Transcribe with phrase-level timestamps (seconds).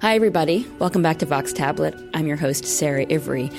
[0.00, 0.64] Hi, everybody.
[0.78, 1.92] Welcome back to Vox Tablet.
[2.14, 3.50] I'm your host, Sarah Ivry.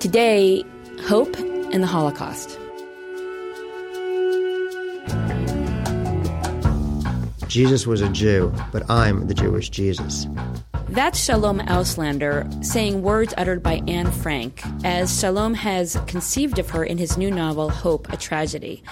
[0.00, 0.64] Today,
[1.02, 2.58] hope and the Holocaust.
[7.46, 10.26] Jesus was a Jew, but I'm the Jewish Jesus.
[10.88, 16.82] That's Shalom Auslander saying words uttered by Anne Frank, as Shalom has conceived of her
[16.82, 18.82] in his new novel, Hope, a Tragedy.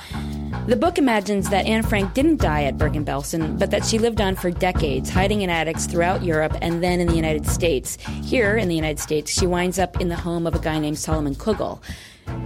[0.67, 4.35] The book imagines that Anne Frank didn't die at Bergen-Belsen, but that she lived on
[4.35, 7.97] for decades, hiding in attics throughout Europe and then in the United States.
[8.25, 10.99] Here, in the United States, she winds up in the home of a guy named
[10.99, 11.81] Solomon Kugel.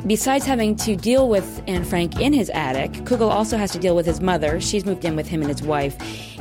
[0.06, 3.96] Besides having to deal with Anne Frank in his attic, Kugel also has to deal
[3.96, 4.60] with his mother.
[4.60, 5.96] She's moved in with him and his wife.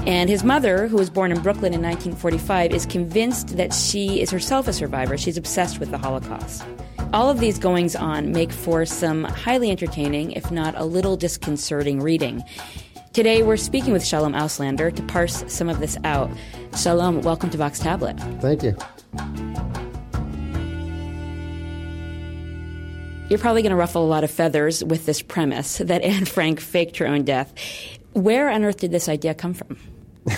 [0.05, 4.29] And his mother, who was born in Brooklyn in 1945, is convinced that she is
[4.31, 5.17] herself a survivor.
[5.17, 6.63] She's obsessed with the Holocaust.
[7.11, 12.01] All of these goings on make for some highly entertaining, if not a little disconcerting
[12.01, 12.43] reading.
[13.13, 16.29] Today, we're speaking with Shalom Auslander to parse some of this out.
[16.77, 18.19] Shalom, welcome to Vox Tablet.
[18.41, 18.77] Thank you.
[23.27, 26.59] You're probably going to ruffle a lot of feathers with this premise that Anne Frank
[26.59, 27.51] faked her own death.
[28.13, 29.79] Where on earth did this idea come from?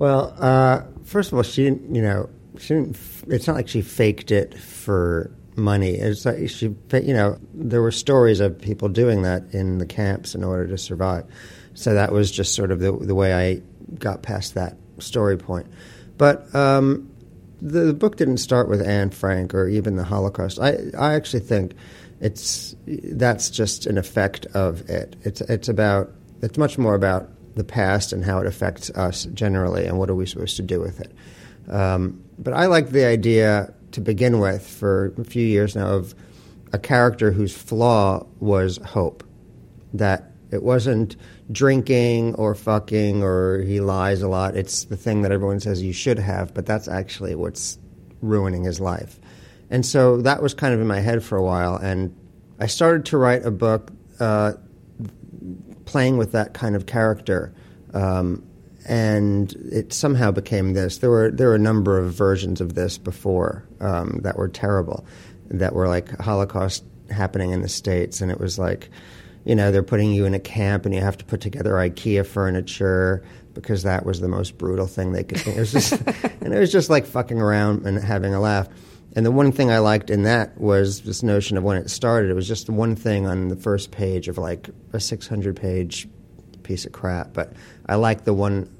[0.00, 2.28] well, uh, first of all, she didn't, you know,
[2.58, 5.94] she didn't, it's not like she faked it for money.
[5.94, 10.34] It's like she, you know, there were stories of people doing that in the camps
[10.34, 11.24] in order to survive.
[11.74, 13.62] So that was just sort of the, the way I
[13.98, 15.66] got past that story point.
[16.16, 17.10] But um,
[17.60, 20.58] the, the, book didn't start with Anne Frank or even the Holocaust.
[20.58, 21.74] I, I actually think
[22.20, 25.16] it's that's just an effect of it.
[25.22, 29.86] It's it's about it's much more about the past and how it affects us generally,
[29.86, 31.12] and what are we supposed to do with it.
[31.70, 36.14] Um, but I like the idea to begin with for a few years now of
[36.74, 39.24] a character whose flaw was hope.
[39.94, 41.16] That it wasn't
[41.50, 44.54] drinking or fucking or he lies a lot.
[44.54, 47.78] It's the thing that everyone says you should have, but that's actually what's
[48.20, 49.18] ruining his life.
[49.70, 51.76] And so that was kind of in my head for a while.
[51.76, 52.14] And
[52.60, 53.90] I started to write a book
[54.20, 54.52] uh,
[55.86, 57.54] playing with that kind of character.
[57.94, 58.45] Um,
[58.86, 60.98] and it somehow became this.
[60.98, 65.04] There were there were a number of versions of this before um, that were terrible,
[65.50, 68.88] that were like Holocaust happening in the states, and it was like,
[69.44, 72.24] you know, they're putting you in a camp and you have to put together IKEA
[72.24, 73.24] furniture
[73.54, 75.56] because that was the most brutal thing they could think.
[75.56, 75.92] It was just,
[76.40, 78.68] and it was just like fucking around and having a laugh.
[79.16, 82.30] And the one thing I liked in that was this notion of when it started.
[82.30, 86.06] It was just one thing on the first page of like a 600 page
[86.64, 87.32] piece of crap.
[87.32, 87.54] But
[87.86, 88.70] I like the one,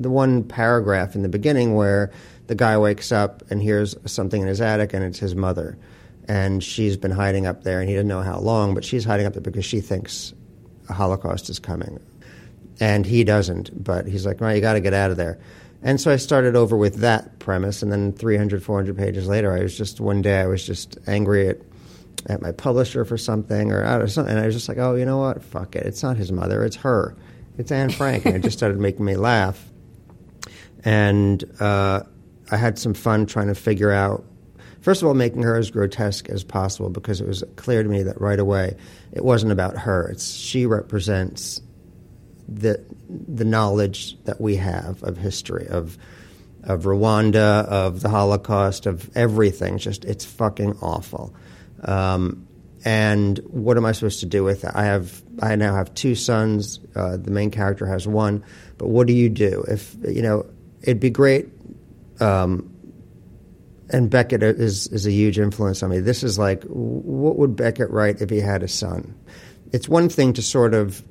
[0.00, 2.10] the one paragraph in the beginning where
[2.46, 5.78] the guy wakes up and hears something in his attic and it's his mother.
[6.26, 9.26] And she's been hiding up there and he doesn't know how long, but she's hiding
[9.26, 10.32] up there because she thinks
[10.88, 12.00] a Holocaust is coming.
[12.80, 15.38] And he doesn't, but he's like, well, you got to get out of there.
[15.82, 19.60] And so I started over with that premise, and then 300, 400 pages later, I
[19.60, 21.58] was just one day I was just angry at
[22.26, 24.94] at my publisher for something or out of something, and I was just like, oh,
[24.94, 25.42] you know what?
[25.42, 25.86] Fuck it.
[25.86, 26.64] It's not his mother.
[26.64, 27.16] It's her.
[27.58, 29.70] It's Anne Frank, and it just started making me laugh.
[30.84, 32.02] And uh,
[32.50, 34.24] I had some fun trying to figure out.
[34.80, 38.02] First of all, making her as grotesque as possible because it was clear to me
[38.02, 38.76] that right away
[39.12, 40.08] it wasn't about her.
[40.08, 41.62] It's she represents
[42.48, 45.96] the the knowledge that we have of history of
[46.62, 49.78] of Rwanda, of the Holocaust, of everything.
[49.78, 51.34] Just it's fucking awful.
[51.82, 52.46] Um,
[52.84, 54.70] and what am I supposed to do with it?
[54.74, 56.80] I have I now have two sons.
[56.94, 58.44] Uh, the main character has one.
[58.76, 60.46] But what do you do if you know?
[60.84, 61.48] It'd be great.
[62.20, 62.70] Um,
[63.90, 66.00] and Beckett is is a huge influence on me.
[66.00, 69.14] This is like, what would Beckett write if he had a son?
[69.72, 71.02] It's one thing to sort of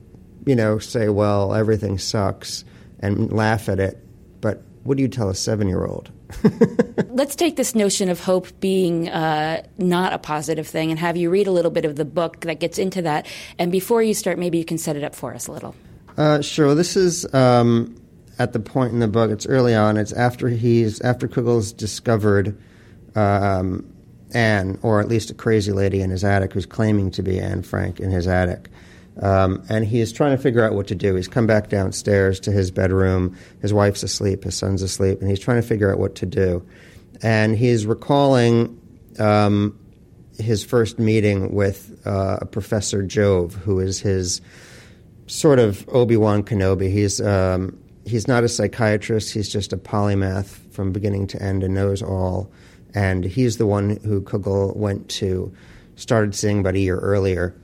[0.46, 2.66] you know, say, well, everything sucks
[3.00, 3.98] and laugh at it.
[4.42, 6.12] But what do you tell a seven year old?
[7.10, 11.30] Let's take this notion of hope being uh, not a positive thing and have you
[11.30, 13.28] read a little bit of the book that gets into that.
[13.60, 15.76] And before you start, maybe you can set it up for us a little.
[16.18, 16.76] Uh, sure.
[16.76, 17.96] This is um,
[18.40, 19.32] at the point in the book.
[19.32, 19.98] It's early on.
[19.98, 22.58] It's after he's after Kugel's discovered
[23.16, 23.94] um,
[24.34, 27.62] Anne, or at least a crazy lady in his attic who's claiming to be Anne
[27.62, 28.70] Frank in his attic.
[29.22, 31.16] Um, and he is trying to figure out what to do.
[31.16, 33.38] He's come back downstairs to his bedroom.
[33.62, 36.66] His wife's asleep, his son's asleep, and he's trying to figure out what to do.
[37.22, 38.80] And he's recalling
[39.20, 39.78] um,
[40.40, 44.42] his first meeting with uh, Professor Jove, who is his
[45.28, 46.92] sort of Obi Wan Kenobi.
[46.92, 49.34] He's um, he's not a psychiatrist.
[49.34, 52.52] He's just a polymath from beginning to end and knows all.
[52.94, 55.54] And he's the one who Kugel went to,
[55.96, 57.56] started seeing about a year earlier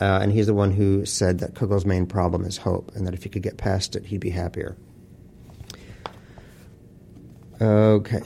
[0.00, 3.14] uh, and he's the one who said that Kugel's main problem is hope, and that
[3.14, 4.76] if he could get past it, he'd be happier.
[7.60, 8.20] Okay.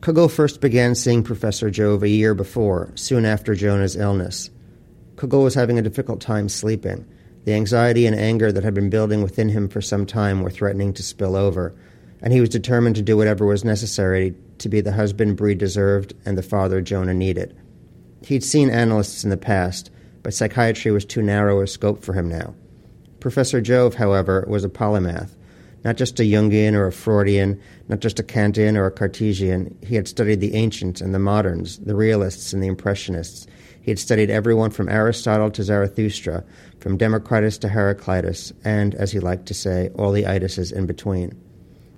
[0.00, 4.48] Kugel first began seeing Professor Jove a year before, soon after Jonah's illness.
[5.16, 7.06] Kugel was having a difficult time sleeping.
[7.44, 10.92] The anxiety and anger that had been building within him for some time were threatening
[10.94, 11.74] to spill over,
[12.20, 16.12] and he was determined to do whatever was necessary to be the husband Bree deserved
[16.26, 17.56] and the father Jonah needed.
[18.26, 19.90] He'd seen analysts in the past,
[20.22, 22.54] but psychiatry was too narrow a scope for him now.
[23.20, 25.30] Professor Jove, however, was a polymath.
[25.82, 27.58] Not just a Jungian or a Freudian,
[27.88, 31.78] not just a Kantian or a Cartesian, he had studied the ancients and the moderns,
[31.78, 33.46] the realists and the impressionists.
[33.80, 36.44] He had studied everyone from Aristotle to Zarathustra,
[36.78, 41.34] from Democritus to Heraclitus, and, as he liked to say, all the itises in between.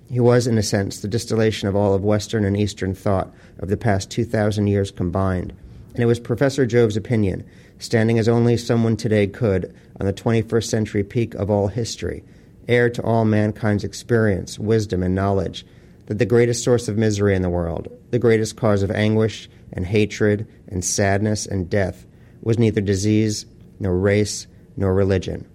[0.09, 3.69] He was, in a sense, the distillation of all of Western and Eastern thought of
[3.69, 5.53] the past 2,000 years combined,
[5.93, 7.43] and it was Professor Jove's opinion,
[7.79, 12.23] standing as only someone today could on the 21st century peak of all history,
[12.67, 15.65] heir to all mankind's experience, wisdom, and knowledge,
[16.07, 19.85] that the greatest source of misery in the world, the greatest cause of anguish and
[19.85, 22.05] hatred and sadness and death,
[22.41, 23.45] was neither disease,
[23.79, 25.47] nor race, nor religion.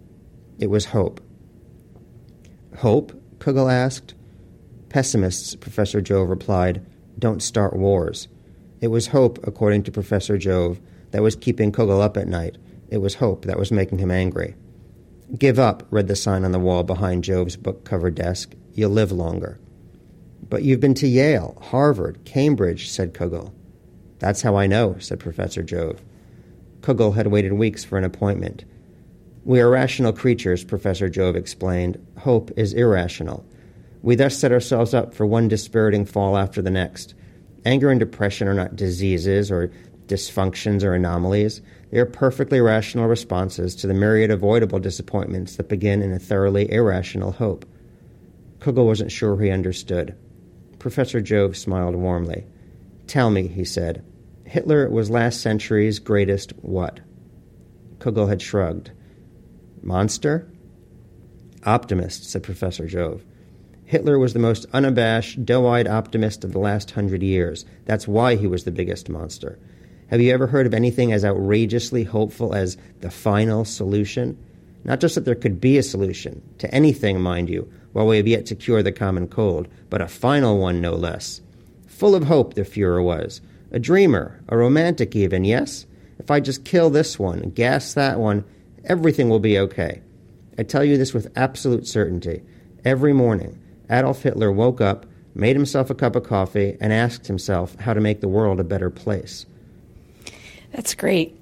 [0.59, 1.21] It was hope.
[2.79, 3.13] Hope?
[3.39, 4.15] Kugel asked.
[4.89, 6.85] Pessimists, Professor Jove replied,
[7.19, 8.29] don't start wars.
[8.81, 10.81] It was hope, according to Professor Jove,
[11.11, 12.57] that was keeping Kugel up at night.
[12.91, 14.55] It was hope that was making him angry.
[15.37, 18.55] Give up, read the sign on the wall behind Jove's book covered desk.
[18.73, 19.59] You'll live longer.
[20.51, 23.53] But you've been to Yale, Harvard, Cambridge, said Kugel.
[24.19, 26.03] That's how I know, said Professor Jove.
[26.81, 28.65] Kugel had waited weeks for an appointment.
[29.45, 32.05] We are rational creatures, Professor Jove explained.
[32.19, 33.45] Hope is irrational.
[34.03, 37.15] We thus set ourselves up for one dispiriting fall after the next.
[37.65, 39.71] Anger and depression are not diseases or
[40.07, 41.61] dysfunctions or anomalies.
[41.91, 46.71] They are perfectly rational responses to the myriad avoidable disappointments that begin in a thoroughly
[46.71, 47.67] irrational hope.
[48.61, 50.17] Kugel wasn't sure he understood.
[50.89, 52.47] Professor Jove smiled warmly.
[53.07, 54.03] Tell me, he said,
[54.47, 57.01] Hitler was last century's greatest what?
[57.99, 58.93] Kugel had shrugged.
[59.83, 60.51] Monster?
[61.63, 63.23] Optimist, said Professor Jove.
[63.85, 67.67] Hitler was the most unabashed, doe eyed optimist of the last hundred years.
[67.85, 69.59] That's why he was the biggest monster.
[70.07, 74.43] Have you ever heard of anything as outrageously hopeful as the final solution?
[74.89, 78.27] Not just that there could be a solution, to anything, mind you, while we have
[78.27, 81.43] yet to cure the common cold, but a final one no less.
[81.87, 83.43] Full of hope, the Fuhrer was.
[83.71, 85.85] A dreamer, a romantic even, yes?
[86.19, 88.47] If I just kill this one, gas that one,
[88.87, 90.01] everything will be okay.
[90.57, 92.43] I tell you this with absolute certainty.
[92.83, 93.61] Every morning,
[93.91, 98.01] Adolf Hitler woke up, made himself a cup of coffee, and asked himself how to
[98.01, 99.45] make the world a better place.
[100.73, 101.38] That's great.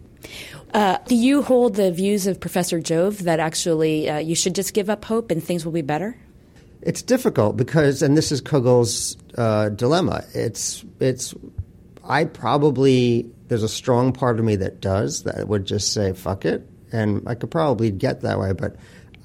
[0.75, 4.75] Uh, do you hold the views of Professor Jove that actually uh, you should just
[4.75, 6.19] give up hope and things will be better?
[6.83, 10.25] It's difficult because, and this is Kugel's uh, dilemma.
[10.35, 11.35] It's it's.
[12.05, 16.45] I probably there's a strong part of me that does that would just say fuck
[16.45, 18.77] it, and I could probably get that way, but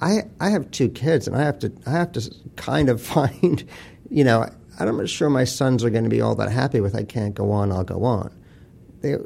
[0.02, 3.64] I I have two kids, and I have to I have to kind of find,
[4.10, 4.50] you know,
[4.80, 6.96] I'm not sure my sons are going to be all that happy with.
[6.96, 7.72] I can't go on.
[7.72, 8.32] I'll go on.
[9.02, 9.18] They,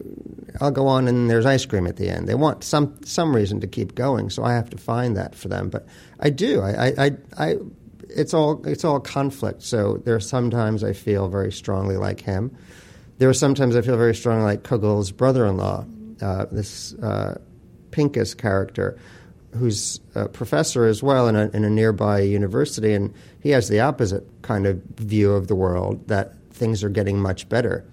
[0.61, 2.27] I'll go on, and there's ice cream at the end.
[2.27, 5.47] They want some some reason to keep going, so I have to find that for
[5.49, 5.69] them.
[5.69, 5.85] But
[6.19, 6.61] I do.
[6.61, 7.55] I I, I, I
[8.09, 9.63] it's all it's all conflict.
[9.63, 12.55] So there are sometimes I feel very strongly like him.
[13.17, 15.85] There are sometimes I feel very strongly like Kugel's brother-in-law,
[16.21, 17.39] uh, this uh,
[17.91, 18.97] Pincus character
[19.55, 23.79] who's a professor as well in a, in a nearby university, and he has the
[23.79, 27.85] opposite kind of view of the world that things are getting much better,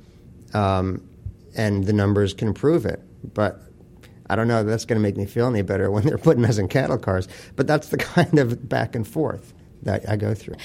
[0.55, 1.01] um,
[1.55, 3.01] and the numbers can prove it.
[3.35, 3.61] But
[4.29, 6.59] I don't know that's going to make me feel any better when they're putting us
[6.59, 7.29] in cattle cars.
[7.57, 10.57] But that's the kind of back and forth that I go through.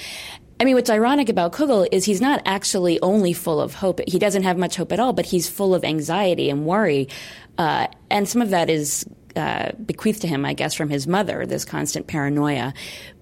[0.60, 4.00] I mean, what's ironic about Kugel is he's not actually only full of hope.
[4.08, 7.08] He doesn't have much hope at all, but he's full of anxiety and worry.
[7.56, 9.04] Uh, and some of that is
[9.36, 12.74] uh, bequeathed to him, I guess, from his mother, this constant paranoia.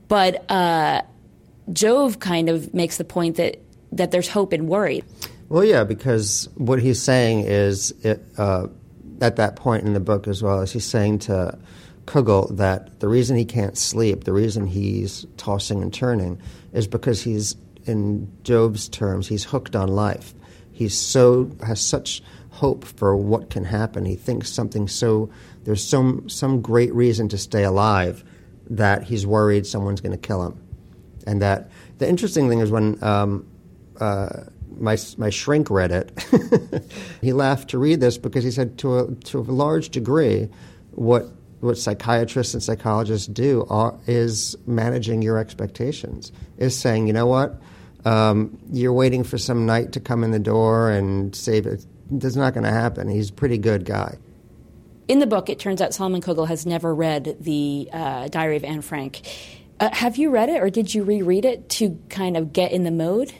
[0.09, 1.03] But uh,
[1.73, 3.59] Jove kind of makes the point that,
[3.93, 5.05] that there's hope in worry.
[5.49, 8.67] Well, yeah, because what he's saying is, it, uh,
[9.21, 11.57] at that point in the book as well, is he's saying to
[12.07, 16.41] Kugel that the reason he can't sleep, the reason he's tossing and turning,
[16.73, 20.35] is because he's, in Jove's terms, he's hooked on life.
[20.73, 24.05] He's so has such hope for what can happen.
[24.05, 25.31] He thinks something so
[25.65, 28.25] there's some some great reason to stay alive
[28.69, 30.61] that he's worried someone's going to kill him,
[31.26, 33.47] and that the interesting thing is when um,
[34.00, 34.45] uh,
[34.78, 36.12] my my shrink read it,
[37.21, 40.49] he laughed to read this because he said to a to a large degree,
[40.92, 41.26] what
[41.61, 46.33] what psychiatrists and psychologists do are, is managing your expectations.
[46.59, 47.61] Is saying, you know what,
[48.04, 51.85] Um, you're waiting for some knight to come in the door and save it.
[52.11, 53.09] That's not going to happen.
[53.09, 54.16] He's a pretty good guy.
[55.09, 58.64] In the book, it turns out Solomon Kugel has never read the uh, Diary of
[58.64, 59.23] Anne Frank.
[59.80, 62.85] Uh, have you read it, or did you reread it to kind of get in
[62.85, 63.33] the mode?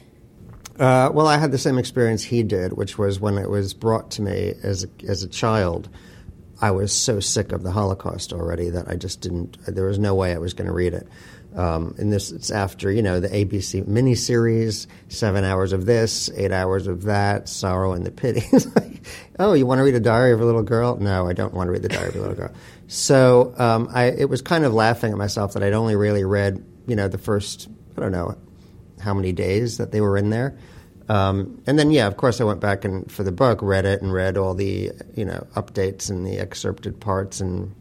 [0.79, 4.11] Uh, well, I had the same experience he did, which was when it was brought
[4.11, 5.89] to me as a, as a child.
[6.61, 9.57] I was so sick of the Holocaust already that I just didn't.
[9.65, 11.07] There was no way I was going to read it.
[11.55, 16.51] Um, and this it's after you know the ABC miniseries, seven hours of this, eight
[16.51, 18.43] hours of that, sorrow and the pity.
[18.75, 19.01] like,
[19.39, 20.97] oh, you want to read a diary of a little girl?
[20.97, 22.53] No, I don't want to read the diary of a little girl.
[22.87, 26.63] So um, I, it was kind of laughing at myself that I'd only really read
[26.85, 27.67] you know the first
[27.97, 28.37] I don't know
[29.07, 30.57] how many days that they were in there.
[31.07, 34.01] Um, and then, yeah, of course, I went back and for the book, read it
[34.01, 37.73] and read all the you know updates and the excerpted parts, and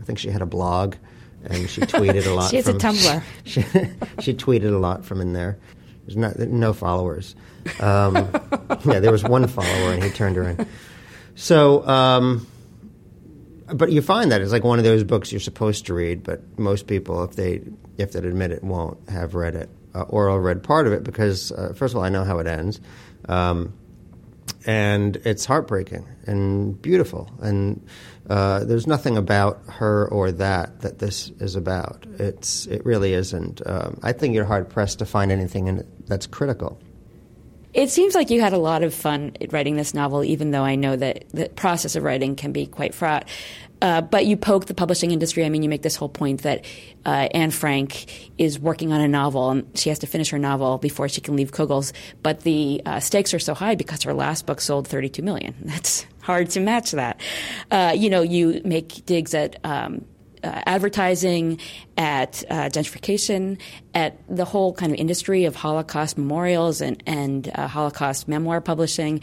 [0.00, 0.96] I think she had a blog,
[1.44, 2.50] and she tweeted a lot.
[2.50, 3.22] she has from, a Tumblr.
[3.44, 3.62] She,
[4.20, 5.58] she, tweeted a lot from in there.
[6.04, 7.36] There's not, no followers.
[7.78, 8.16] Um,
[8.84, 10.66] yeah, there was one follower, and he turned her in.
[11.36, 12.48] So, um,
[13.72, 16.58] but you find that it's like one of those books you're supposed to read, but
[16.58, 17.62] most people, if they
[17.96, 21.04] if they admit it, won't have read it uh, or I read part of it
[21.04, 22.80] because, uh, first of all, I know how it ends.
[23.28, 23.74] Um,
[24.66, 27.30] and it's heartbreaking and beautiful.
[27.40, 27.84] And
[28.30, 32.06] uh, there's nothing about her or that that this is about.
[32.18, 33.60] It's, it really isn't.
[33.66, 36.80] Um, I think you're hard pressed to find anything in it that's critical.
[37.74, 40.74] It seems like you had a lot of fun writing this novel, even though I
[40.74, 43.26] know that the process of writing can be quite fraught.
[43.80, 45.44] Uh, but you poke the publishing industry.
[45.44, 46.64] I mean, you make this whole point that
[47.04, 50.78] uh, Anne Frank is working on a novel and she has to finish her novel
[50.78, 51.92] before she can leave Kugel's.
[52.22, 55.54] But the uh, stakes are so high because her last book sold 32 million.
[55.62, 57.20] That's hard to match that.
[57.72, 60.04] Uh, you know, you make digs at um,
[60.44, 61.58] uh, advertising,
[61.96, 63.58] at uh, gentrification,
[63.94, 69.20] at the whole kind of industry of Holocaust memorials and, and uh, Holocaust memoir publishing.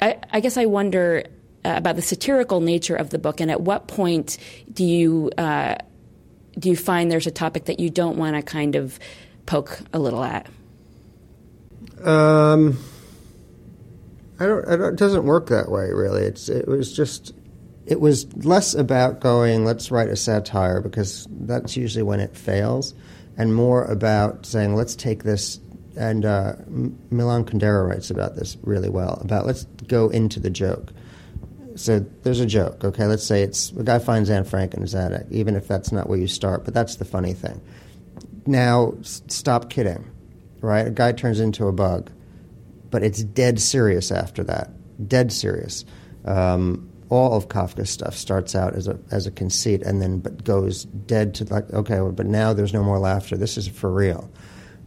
[0.00, 1.24] I, I guess I wonder
[1.64, 4.38] uh, about the satirical nature of the book, and at what point
[4.72, 5.76] do you uh,
[6.58, 8.98] do you find there's a topic that you don't want to kind of
[9.46, 10.46] poke a little at?
[12.04, 12.78] Um,
[14.38, 14.94] I don't, I don't.
[14.94, 16.22] It doesn't work that way, really.
[16.22, 17.32] It's it was just
[17.86, 22.94] it was less about going let's write a satire because that's usually when it fails,
[23.36, 25.58] and more about saying let's take this.
[25.94, 26.54] And uh,
[27.10, 29.18] Milan Kundera writes about this really well.
[29.22, 30.90] About let's go into the joke
[31.76, 33.06] so there's a joke, okay?
[33.06, 36.08] Let's say it's a guy finds Anne Frank in his attic, even if that's not
[36.08, 37.60] where you start, but that's the funny thing.
[38.46, 40.10] Now, s- stop kidding,
[40.60, 40.86] right?
[40.86, 42.10] A guy turns into a bug,
[42.90, 44.70] but it's dead serious after that.
[45.08, 45.84] Dead serious.
[46.24, 50.44] Um, all of Kafka's stuff starts out as a as a conceit and then but
[50.44, 53.36] goes dead to like okay, but now there's no more laughter.
[53.36, 54.30] This is for real.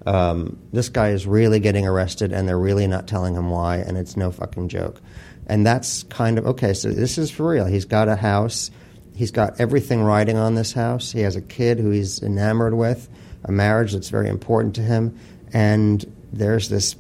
[0.08, 3.96] Um, this guy is really getting arrested, and they're really not telling him why, and
[3.96, 5.00] it's no fucking joke.
[5.46, 7.66] And that's kind of okay, so this is for real.
[7.66, 8.72] He's got a house,
[9.14, 11.12] he's got everything riding on this house.
[11.12, 13.08] He has a kid who he's enamored with,
[13.44, 15.16] a marriage that's very important to him,
[15.54, 16.04] and
[16.34, 16.96] there's this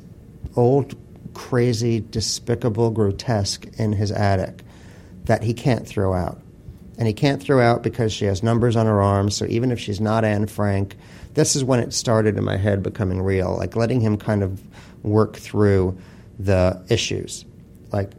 [0.55, 0.95] old,
[1.33, 4.61] crazy, despicable grotesque in his attic
[5.25, 6.41] that he can't throw out.
[6.97, 9.79] And he can't throw out because she has numbers on her arms, so even if
[9.79, 10.95] she's not Anne Frank,
[11.33, 14.61] this is when it started in my head becoming real, like letting him kind of
[15.03, 15.97] work through
[16.39, 17.45] the issues.
[17.91, 18.11] Like,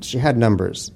[0.00, 0.90] she had numbers.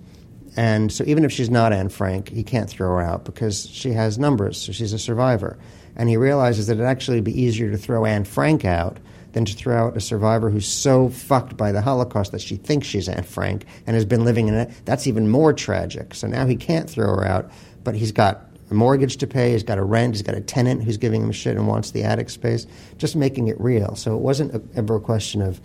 [0.56, 3.92] And so even if she's not Anne Frank, he can't throw her out because she
[3.92, 5.56] has numbers, so she's a survivor.
[5.94, 8.98] And he realizes that it'd actually be easier to throw Anne Frank out
[9.32, 12.86] than to throw out a survivor who's so fucked by the Holocaust that she thinks
[12.86, 14.70] she's Anne Frank and has been living in it.
[14.84, 16.14] That's even more tragic.
[16.14, 17.50] So now he can't throw her out,
[17.84, 20.84] but he's got a mortgage to pay, he's got a rent, he's got a tenant
[20.84, 22.66] who's giving him shit and wants the attic space,
[22.98, 23.94] just making it real.
[23.96, 25.60] So it wasn't a, ever a question of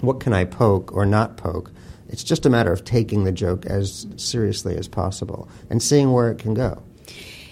[0.00, 1.70] what can I poke or not poke.
[2.08, 6.30] It's just a matter of taking the joke as seriously as possible and seeing where
[6.30, 6.82] it can go.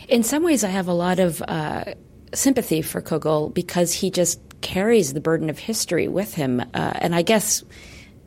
[0.09, 1.85] In some ways, I have a lot of uh,
[2.35, 6.61] sympathy for Kugel because he just carries the burden of history with him.
[6.61, 7.65] Uh, and I guess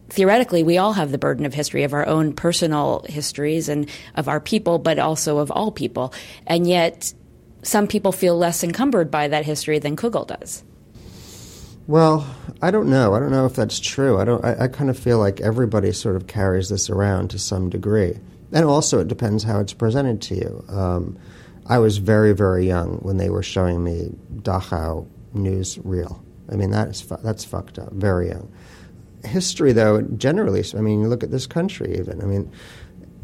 [0.10, 4.28] theoretically, we all have the burden of history of our own personal histories and of
[4.28, 6.14] our people, but also of all people.
[6.46, 7.14] And yet,
[7.64, 10.64] some people feel less encumbered by that history than Kugel does.
[11.88, 12.26] Well,
[12.62, 13.14] I don't know.
[13.14, 14.18] I don't know if that's true.
[14.20, 14.44] I don't.
[14.44, 18.18] I, I, kind of feel like everybody sort of carries this around to some degree,
[18.54, 20.66] and also it depends how it's presented to you.
[20.70, 21.18] Um,
[21.66, 26.23] I was very, very young when they were showing me Dachau newsreel.
[26.52, 27.92] I mean, that is fu- that's fucked up.
[27.94, 28.52] Very young.
[29.24, 30.64] History, though, generally.
[30.76, 31.98] I mean, you look at this country.
[31.98, 32.22] Even.
[32.22, 32.52] I mean,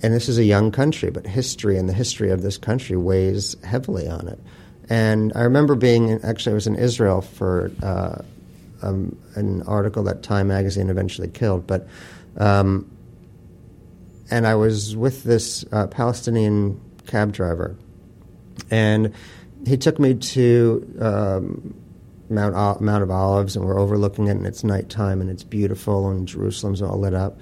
[0.02, 3.56] and this is a young country, but history and the history of this country weighs
[3.64, 4.40] heavily on it.
[4.90, 7.72] And I remember being actually I was in Israel for.
[7.84, 8.24] Uh,
[8.82, 11.68] um, an article that Time magazine eventually killed.
[11.68, 11.88] But
[12.38, 12.90] um,
[14.32, 17.76] and I was with this uh, Palestinian cab driver,
[18.70, 19.14] and
[19.66, 21.76] he took me to um,
[22.30, 26.28] Mount Mount of Olives, and we're overlooking it, and it's nighttime, and it's beautiful, and
[26.28, 27.40] Jerusalem's all lit up.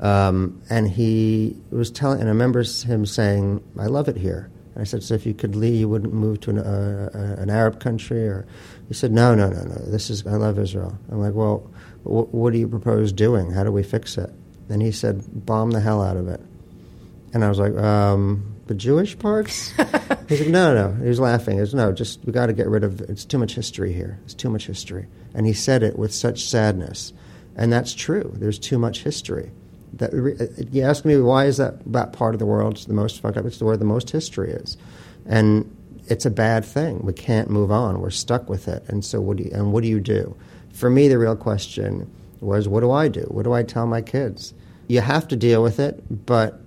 [0.00, 4.82] Um, and he was telling, and I remember him saying, "I love it here." And
[4.82, 7.50] I said, "So if you could leave, you wouldn't move to an, uh, uh, an
[7.50, 8.46] Arab country?" Or
[8.88, 9.74] he said, "No, no, no, no.
[9.86, 11.70] This is I love Israel." I'm like, "Well,
[12.04, 13.50] wh- what do you propose doing?
[13.50, 14.32] How do we fix it?"
[14.70, 16.40] And he said, "Bomb the hell out of it."
[17.32, 19.70] And I was like, um, "The Jewish parts?"
[20.28, 21.58] He's like, "No, no." He was laughing.
[21.58, 23.00] He said, "No, just we got to get rid of.
[23.02, 24.20] It's too much history here.
[24.24, 27.12] It's too much history." And he said it with such sadness,
[27.56, 28.32] and that's true.
[28.36, 29.50] There's too much history
[29.94, 33.20] that uh, you ask me why is that that part of the world the most
[33.20, 33.44] fucked up?
[33.44, 34.76] It's the where the most history is,
[35.26, 35.68] and
[36.06, 37.04] it's a bad thing.
[37.04, 38.00] We can't move on.
[38.00, 38.84] We're stuck with it.
[38.88, 40.36] And so, what do you, and what do you do?
[40.72, 42.10] For me, the real question
[42.40, 43.22] was, what do I do?
[43.22, 44.54] What do I tell my kids?
[44.88, 46.60] You have to deal with it, but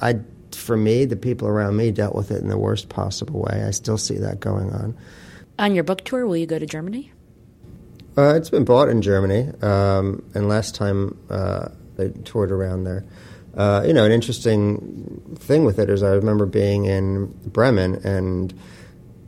[0.00, 0.20] I,
[0.54, 3.64] for me, the people around me dealt with it in the worst possible way.
[3.66, 4.96] I still see that going on.
[5.58, 7.12] On your book tour, will you go to Germany?
[8.16, 13.04] Uh, it's been bought in Germany, um, and last time uh, they toured around there.
[13.56, 18.54] Uh, you know, an interesting thing with it is I remember being in Bremen and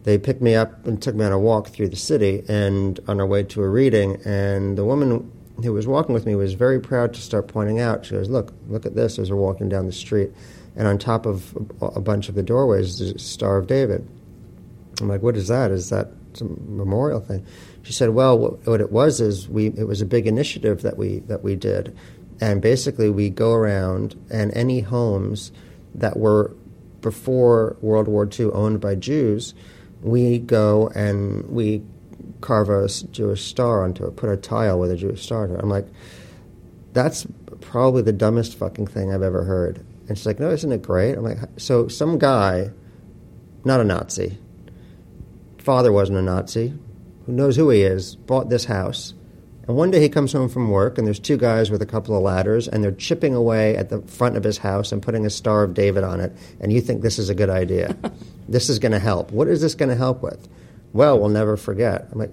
[0.05, 3.21] they picked me up and took me on a walk through the city and on
[3.21, 5.31] our way to a reading and the woman
[5.63, 8.55] who was walking with me was very proud to start pointing out she goes look
[8.69, 10.31] look at this as we're walking down the street
[10.77, 14.07] and on top of a bunch of the doorways is a star of david
[15.01, 17.45] i'm like what is that is that some memorial thing
[17.83, 21.19] she said well what, it was is we it was a big initiative that we
[21.21, 21.97] that we did
[22.41, 25.53] and basically, we go around, and any homes
[25.95, 26.57] that were
[27.03, 29.55] before World War II owned by Jews,
[30.03, 31.83] we go and we
[32.41, 35.45] carve a Jewish star onto it, put a tile with a Jewish star.
[35.45, 35.87] I'm like,
[36.95, 37.27] that's
[37.61, 39.85] probably the dumbest fucking thing I've ever heard.
[40.11, 41.17] And she's like, no, isn't it great?
[41.17, 42.71] I'm like, so some guy,
[43.65, 44.39] not a Nazi,
[45.57, 46.75] father wasn't a Nazi,
[47.25, 49.15] who knows who he is, bought this house
[49.71, 52.17] and one day he comes home from work, and there's two guys with a couple
[52.17, 55.31] of ladders, and they're chipping away at the front of his house and putting a
[55.31, 56.37] Star of David on it.
[56.59, 57.97] And you think this is a good idea?
[58.49, 59.31] this is going to help.
[59.31, 60.49] What is this going to help with?
[60.93, 62.09] Well, we'll never forget.
[62.11, 62.33] I'm like,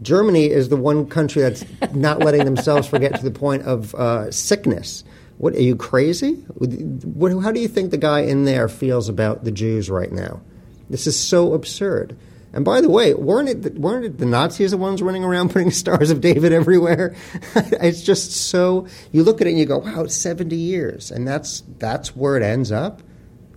[0.00, 4.30] Germany is the one country that's not letting themselves forget to the point of uh,
[4.30, 5.04] sickness.
[5.38, 6.34] What are you crazy?
[6.34, 10.40] What, how do you think the guy in there feels about the Jews right now?
[10.88, 12.16] This is so absurd.
[12.52, 15.50] And by the way, weren't it the, weren't it the Nazis the ones running around
[15.52, 17.14] putting stars of David everywhere?
[17.56, 21.26] it's just so you look at it and you go, wow, it's seventy years, and
[21.26, 23.02] that's that's where it ends up.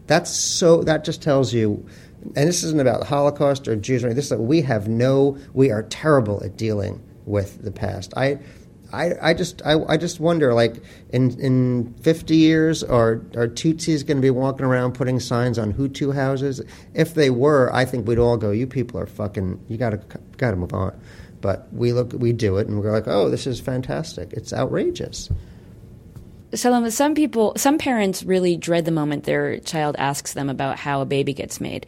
[0.07, 1.85] That's so that just tells you.
[2.35, 4.15] And this isn't about the Holocaust or Jews or anything.
[4.15, 5.37] This is we have no.
[5.53, 8.13] We are terrible at dealing with the past.
[8.15, 8.39] I
[8.95, 14.05] I, I just I, I just wonder like in in 50 years are are Tutsis
[14.05, 16.61] going to be walking around putting signs on Hutu houses?
[16.93, 19.63] If they were, I think we'd all go, "You people are fucking.
[19.67, 19.99] You got to
[20.37, 20.97] got to move on."
[21.41, 24.31] But we look, we do it, and we're like, "Oh, this is fantastic!
[24.33, 25.29] It's outrageous."
[26.53, 31.01] Shalom, some people, some parents really dread the moment their child asks them about how
[31.01, 31.85] a baby gets made.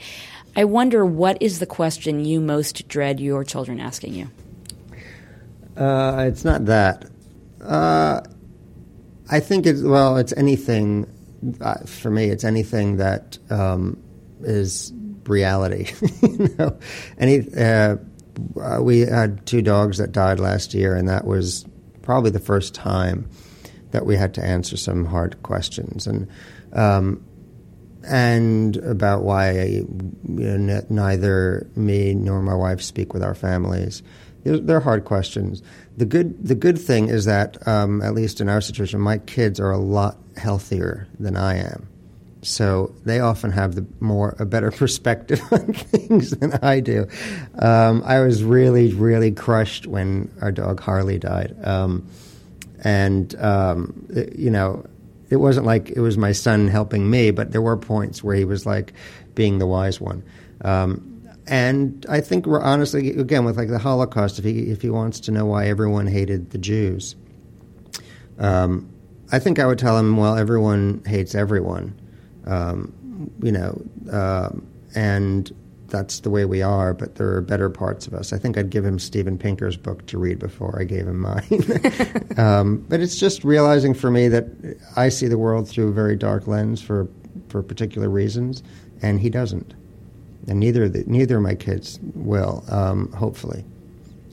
[0.58, 4.30] I wonder what is the question you most dread your children asking you?
[5.78, 7.06] Uh, it's not that.
[7.64, 8.22] Uh,
[9.30, 11.14] I think it's well, it's anything.
[11.62, 14.02] Uh, for me, it's anything that um,
[14.42, 14.92] is
[15.26, 15.92] reality.
[16.22, 16.80] you know,
[17.20, 17.42] any.
[17.56, 17.98] Uh,
[18.62, 21.66] uh, we had two dogs that died last year, and that was
[22.02, 23.30] probably the first time
[23.92, 26.28] that we had to answer some hard questions, and
[26.74, 27.24] um,
[28.08, 29.88] and about why you
[30.24, 34.02] know, neither me nor my wife speak with our families
[34.48, 35.62] they're hard questions.
[35.98, 39.60] The good the good thing is that um, at least in our situation, my kids
[39.60, 41.88] are a lot healthier than I am,
[42.42, 47.08] so they often have the more a better perspective on things than I do.
[47.60, 52.08] Um, I was really really crushed when our dog Harley died, um,
[52.84, 54.86] and um, it, you know.
[55.30, 58.46] It wasn't like it was my son helping me, but there were points where he
[58.46, 58.94] was like
[59.36, 60.24] being the wise one.
[60.62, 61.17] Um,
[61.48, 65.20] and I think we're honestly, again, with like the Holocaust, if he if he wants
[65.22, 67.16] to know why everyone hated the Jews,
[68.38, 68.90] um,
[69.32, 72.00] I think I would tell him, well, everyone hates everyone,
[72.46, 73.82] um, you know,
[74.12, 75.54] um, and
[75.88, 76.94] that's the way we are.
[76.94, 78.34] But there are better parts of us.
[78.34, 81.44] I think I'd give him Steven Pinker's book to read before I gave him mine.
[82.38, 84.46] Um, but it's just realizing for me that
[84.96, 87.08] I see the world through a very dark lens for
[87.50, 88.62] for particular reasons,
[89.02, 89.74] and he doesn't
[90.48, 93.64] and neither the, neither of my kids will, um, hopefully.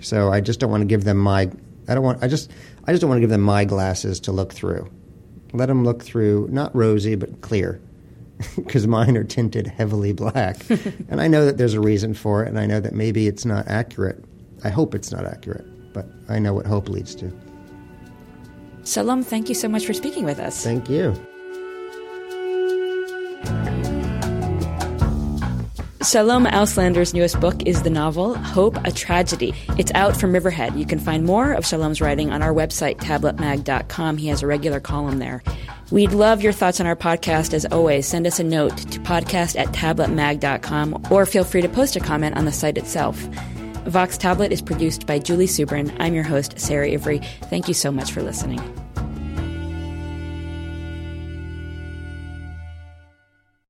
[0.02, 1.50] So I just don't want to give them my.
[1.88, 2.22] I don't want.
[2.22, 2.50] I just.
[2.86, 4.90] I just don't want to give them my glasses to look through.
[5.52, 7.80] Let them look through, not rosy but clear,
[8.56, 10.58] because mine are tinted heavily black.
[11.08, 13.44] and I know that there's a reason for it, and I know that maybe it's
[13.44, 14.22] not accurate.
[14.64, 17.32] I hope it's not accurate, but I know what hope leads to.
[18.84, 20.62] Shalom, thank you so much for speaking with us.
[20.62, 21.14] Thank you.
[26.04, 29.54] Shalom Auslander's newest book is the novel Hope, a Tragedy.
[29.78, 30.76] It's out from Riverhead.
[30.76, 34.18] You can find more of Shalom's writing on our website, tabletmag.com.
[34.18, 35.42] He has a regular column there.
[35.90, 38.06] We'd love your thoughts on our podcast as always.
[38.06, 42.36] Send us a note to podcast at tabletmag.com or feel free to post a comment
[42.36, 43.16] on the site itself.
[43.86, 45.94] Vox Tablet is produced by Julie Subrin.
[46.00, 47.20] I'm your host, Sarah Ivry.
[47.44, 48.60] Thank you so much for listening.